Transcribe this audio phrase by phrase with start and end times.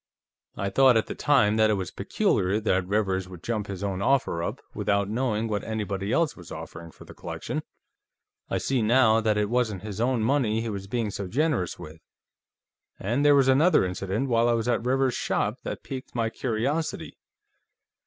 [0.57, 4.01] "I thought, at the time, that it was peculiar that Rivers would jump his own
[4.01, 7.61] offer up, without knowing what anybody else was offering for the collection.
[8.49, 12.01] I see, now, that it wasn't his own money he was being so generous with.
[12.99, 17.19] And there was another incident, while I was at Rivers's shop, that piqued my curiosity.